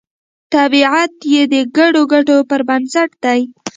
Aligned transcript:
طبیعت 0.53 1.13
یې 1.33 1.41
د 1.53 1.55
ګډو 1.77 2.01
ګټو 2.13 2.37
پر 2.49 2.61
بنسټ 2.69 3.09
دی 3.23 3.41